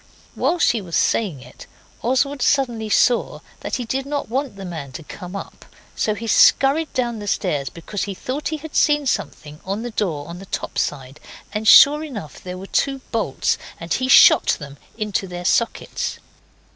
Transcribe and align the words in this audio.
While 0.33 0.57
she 0.57 0.81
was 0.81 0.95
saying 0.95 1.43
it 1.43 1.67
Oswald 2.01 2.41
suddenly 2.41 2.89
saw 2.89 3.41
that 3.59 3.75
he 3.75 3.85
did 3.85 4.07
not 4.07 4.29
want 4.29 4.55
the 4.55 4.65
man 4.65 4.91
to 4.93 5.03
come 5.03 5.35
up. 5.35 5.63
So 5.95 6.15
he 6.15 6.25
scurried 6.25 6.91
down 6.93 7.19
the 7.19 7.27
stairs 7.27 7.69
because 7.69 8.05
he 8.05 8.15
thought 8.15 8.47
he 8.47 8.57
had 8.57 8.73
seen 8.75 9.05
something 9.05 9.59
on 9.63 9.83
the 9.83 9.91
door 9.91 10.27
on 10.27 10.39
the 10.39 10.47
top 10.47 10.79
side, 10.79 11.19
and 11.53 11.67
sure 11.67 12.03
enough 12.03 12.41
there 12.41 12.57
were 12.57 12.65
two 12.65 13.01
bolts, 13.11 13.59
and 13.79 13.93
he 13.93 14.07
shot 14.07 14.47
them 14.57 14.77
into 14.97 15.27
their 15.27 15.45
sockets. 15.45 16.17